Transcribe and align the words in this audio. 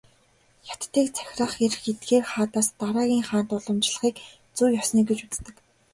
Хятадыг 0.67 1.05
захирах 1.15 1.55
эрх 1.65 1.81
эдгээр 1.91 2.23
хаадаас 2.31 2.67
дараагийн 2.79 3.27
хаанд 3.29 3.49
уламжлахыг 3.55 4.15
"зүй 4.57 4.69
ёсны" 4.81 5.01
гэж 5.07 5.19
үздэг. 5.29 5.55